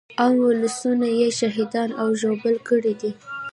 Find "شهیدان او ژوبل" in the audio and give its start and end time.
1.39-2.55